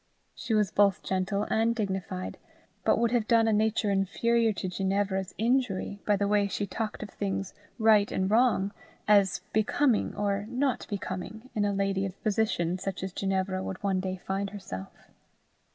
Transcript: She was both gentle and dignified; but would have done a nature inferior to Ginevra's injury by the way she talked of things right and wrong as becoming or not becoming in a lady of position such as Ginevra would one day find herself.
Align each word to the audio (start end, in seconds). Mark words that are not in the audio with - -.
She 0.33 0.55
was 0.55 0.71
both 0.71 1.03
gentle 1.03 1.43
and 1.51 1.75
dignified; 1.75 2.39
but 2.83 2.97
would 2.97 3.11
have 3.11 3.27
done 3.27 3.47
a 3.47 3.53
nature 3.53 3.91
inferior 3.91 4.51
to 4.51 4.67
Ginevra's 4.67 5.35
injury 5.37 5.99
by 6.07 6.15
the 6.15 6.27
way 6.27 6.47
she 6.47 6.65
talked 6.65 7.03
of 7.03 7.11
things 7.11 7.53
right 7.77 8.11
and 8.11 8.27
wrong 8.27 8.73
as 9.07 9.41
becoming 9.53 10.15
or 10.15 10.47
not 10.49 10.87
becoming 10.89 11.51
in 11.53 11.65
a 11.65 11.71
lady 11.71 12.03
of 12.07 12.19
position 12.23 12.79
such 12.79 13.03
as 13.03 13.13
Ginevra 13.13 13.61
would 13.61 13.83
one 13.83 13.99
day 13.99 14.17
find 14.25 14.49
herself. 14.49 15.11